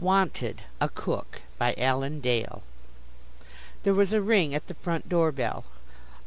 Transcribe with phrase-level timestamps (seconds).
[0.00, 2.62] WANTED A COOK by Alan Dale
[3.82, 5.64] There was a ring at the front door bell.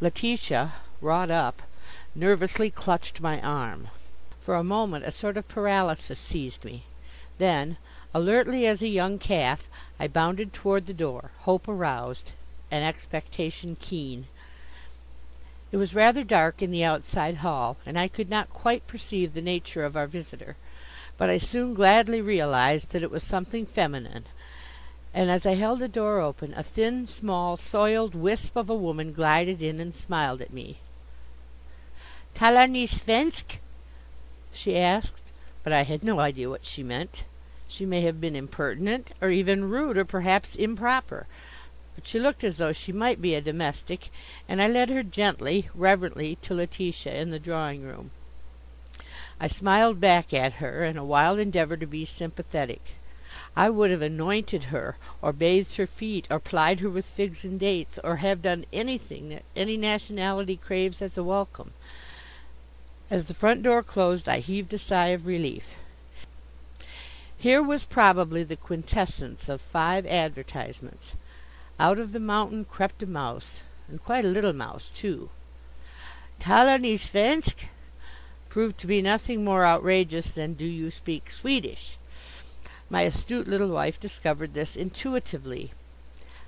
[0.01, 1.61] Letitia, wrought up,
[2.13, 3.87] nervously clutched my arm.
[4.41, 6.83] For a moment a sort of paralysis seized me.
[7.37, 7.77] Then,
[8.13, 12.33] alertly as a young calf, I bounded toward the door, hope aroused,
[12.69, 14.27] and expectation keen.
[15.71, 19.41] It was rather dark in the outside hall, and I could not quite perceive the
[19.41, 20.57] nature of our visitor.
[21.21, 24.23] But I soon gladly realized that it was something feminine,
[25.13, 29.13] and as I held the door open, a thin, small, soiled wisp of a woman
[29.13, 30.79] glided in and smiled at me.
[32.33, 33.59] "Talar svensk?"
[34.51, 35.31] she asked,
[35.63, 37.23] but I had no idea what she meant.
[37.67, 41.27] She may have been impertinent, or even rude, or perhaps improper,
[41.93, 44.09] but she looked as though she might be a domestic,
[44.49, 48.09] and I led her gently, reverently to Letitia in the drawing room.
[49.43, 52.97] I smiled back at her in a wild endeavor to be sympathetic.
[53.55, 57.59] I would have anointed her, or bathed her feet, or plied her with figs and
[57.59, 61.73] dates, or have done anything that any nationality craves as a welcome.
[63.09, 65.73] As the front door closed I heaved a sigh of relief.
[67.35, 71.15] Here was probably the quintessence of five advertisements.
[71.79, 75.31] Out of the mountain crept a mouse, and quite a little mouse, too.
[76.39, 77.65] "Talar ni svensk?"
[78.51, 81.97] Proved to be nothing more outrageous than "Do you speak Swedish?"
[82.89, 85.71] My astute little wife discovered this intuitively.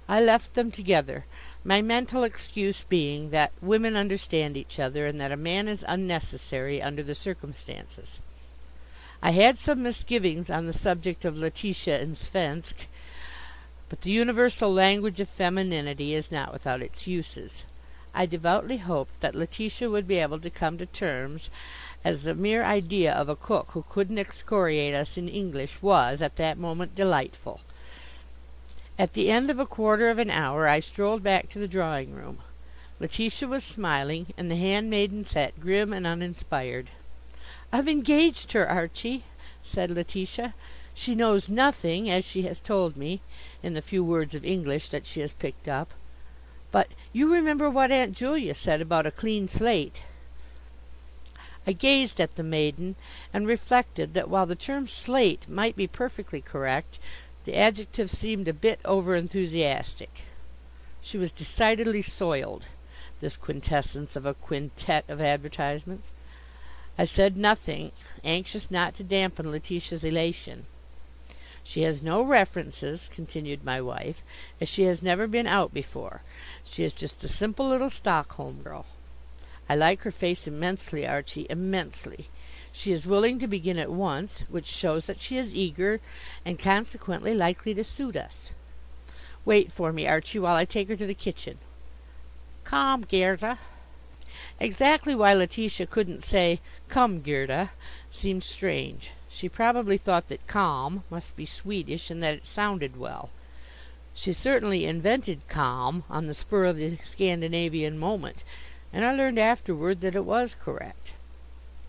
[0.09, 1.23] I left them together,
[1.63, 6.81] my mental excuse being that women understand each other, and that a man is unnecessary
[6.81, 8.19] under the circumstances.
[9.21, 12.87] I had some misgivings on the subject of Letitia and Svensk,
[13.87, 17.63] but the universal language of femininity is not without its uses.
[18.13, 21.49] I devoutly hoped that Letitia would be able to come to terms
[22.03, 26.35] as the mere idea of a cook who couldn't excoriate us in English was, at
[26.35, 27.61] that moment, delightful.
[28.99, 32.13] At the end of a quarter of an hour I strolled back to the drawing
[32.13, 32.39] room.
[32.99, 36.89] Letitia was smiling, and the handmaiden sat grim and uninspired.
[37.71, 39.23] "I've engaged her, Archie,"
[39.63, 40.53] said Letitia.
[40.93, 43.21] "She knows nothing, as she has told me,
[43.63, 45.91] in the few words of English that she has picked up.
[46.71, 50.03] But you remember what Aunt Julia said about a clean slate."
[51.65, 52.95] I gazed at the maiden,
[53.33, 56.99] and reflected that while the term slate might be perfectly correct,
[57.45, 60.23] the adjective seemed a bit over enthusiastic.
[61.01, 62.65] She was decidedly soiled,
[63.19, 66.09] this quintessence of a quintet of advertisements.
[66.97, 67.91] I said nothing,
[68.23, 70.65] anxious not to dampen Letitia's elation.
[71.63, 74.21] "She has no references," continued my wife,
[74.59, 76.21] "as she has never been out before.
[76.65, 78.85] She is just a simple little Stockholm girl.
[79.73, 82.29] I like her face immensely, Archie, immensely.
[82.71, 85.99] She is willing to begin at once, which shows that she is eager,
[86.45, 88.51] and consequently likely to suit us.
[89.45, 91.57] Wait for me, Archie, while I take her to the kitchen.
[92.63, 93.57] Come, Gerda."
[94.59, 97.71] Exactly why Letitia couldn't say "Come, Gerda,"
[98.11, 99.13] seemed strange.
[99.27, 103.31] She probably thought that "Kom" must be Swedish, and that it sounded well.
[104.13, 108.43] She certainly invented "Kom" on the spur of the Scandinavian moment
[108.93, 111.13] and I learned afterward that it was correct.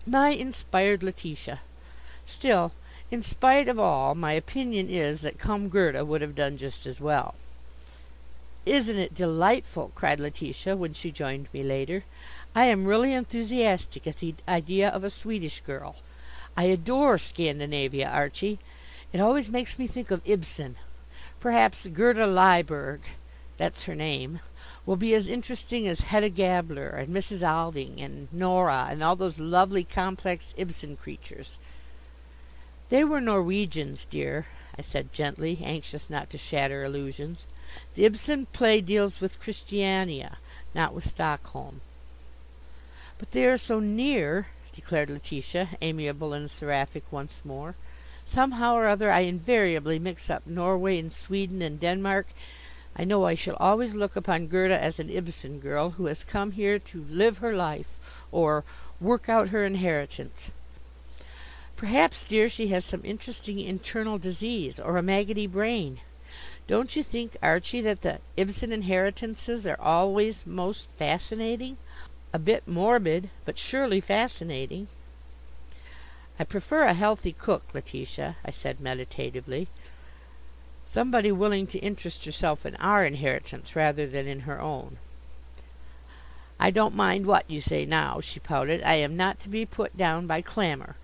[0.07, 1.61] My inspired Letitia!
[2.25, 2.71] Still,
[3.11, 6.99] in spite of all, my opinion is that Come Gerda would have done just as
[6.99, 7.35] well.
[8.65, 12.03] "Isn't it delightful?" cried Letitia, when she joined me later.
[12.55, 15.97] "I am really enthusiastic at the idea of a Swedish girl.
[16.57, 18.57] I adore Scandinavia, Archie.
[19.13, 20.77] It always makes me think of Ibsen.
[21.39, 23.01] Perhaps Gerda Lyberg
[23.57, 24.39] that's her name
[24.85, 27.41] will be as interesting as Hedda Gabler and Mrs.
[27.41, 31.57] Alving and Nora and all those lovely complex Ibsen creatures."
[32.89, 34.45] "They were Norwegians, dear,"
[34.77, 37.47] I said gently, anxious not to shatter illusions.
[37.95, 40.37] "The Ibsen play deals with Christiania,
[40.75, 41.81] not with Stockholm."
[43.17, 47.75] "But they are so near," declared Letitia, amiable and seraphic once more.
[48.23, 52.27] "Somehow or other I invariably mix up Norway and Sweden and Denmark
[52.95, 56.53] I know I shall always look upon Gerda as an Ibsen girl who has come
[56.53, 58.63] here to live her life, or
[59.01, 60.51] work out her inheritance.
[61.75, 65.99] Perhaps, dear, she has some interesting internal disease, or a maggoty brain.
[66.67, 71.77] Don't you think, Archie, that the Ibsen inheritances are always most fascinating?
[72.33, 74.87] A bit morbid, but surely fascinating."
[76.39, 79.67] "I prefer a healthy cook, Letitia," I said meditatively.
[80.87, 84.97] Somebody willing to interest herself in our inheritance rather than in her own.
[86.59, 88.83] "I don't mind what you say now," she pouted.
[88.83, 90.95] "I am not to be put down by clamour.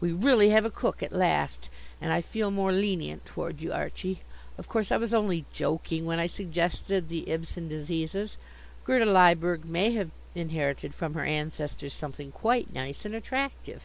[0.00, 1.70] We really have a cook at last.
[2.00, 4.20] and I feel more lenient toward you, Archie.
[4.56, 8.36] Of course I was only joking when I suggested the Ibsen diseases.
[8.84, 13.82] Gerda Lyberg may have inherited from her ancestors something quite nice and attractive.